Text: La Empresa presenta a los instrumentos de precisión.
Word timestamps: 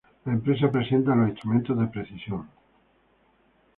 La 0.25 0.33
Empresa 0.33 0.67
presenta 0.71 1.13
a 1.13 1.15
los 1.15 1.29
instrumentos 1.29 1.77
de 1.77 1.85
precisión. 1.85 2.49